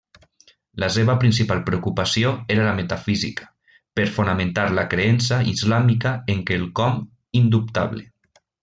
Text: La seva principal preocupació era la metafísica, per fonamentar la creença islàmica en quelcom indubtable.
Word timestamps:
La 0.83 0.87
seva 0.93 1.15
principal 1.23 1.61
preocupació 1.67 2.31
era 2.55 2.65
la 2.69 2.73
metafísica, 2.81 3.47
per 4.01 4.07
fonamentar 4.17 4.67
la 4.81 4.89
creença 4.95 5.41
islàmica 5.55 6.19
en 6.37 6.45
quelcom 6.53 7.01
indubtable. 7.45 8.09